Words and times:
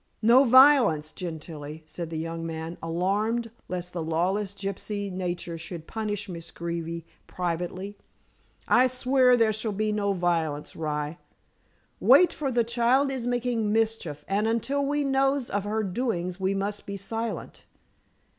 "No 0.23 0.45
violence, 0.45 1.13
Gentilla," 1.13 1.81
said 1.85 2.09
the 2.09 2.17
young 2.17 2.43
man, 2.43 2.79
alarmed 2.81 3.51
less 3.67 3.91
the 3.91 4.01
lawless 4.01 4.55
gypsy 4.55 5.11
nature 5.11 5.59
should 5.59 5.85
punish 5.85 6.27
Miss 6.27 6.49
Greeby 6.49 7.05
privately. 7.27 7.99
"I 8.67 8.87
swear 8.87 9.37
there 9.37 9.53
shall 9.53 9.73
be 9.73 9.91
no 9.91 10.13
violence, 10.13 10.75
rye. 10.75 11.19
Wait, 11.99 12.33
for 12.33 12.51
the 12.51 12.63
child 12.63 13.11
is 13.11 13.27
making 13.27 13.71
mischief, 13.71 14.25
and 14.27 14.47
until 14.47 14.83
we 14.83 15.03
knows 15.03 15.51
of 15.51 15.65
her 15.65 15.83
doings 15.83 16.39
we 16.39 16.55
must 16.55 16.87
be 16.87 16.97
silent. 16.97 17.65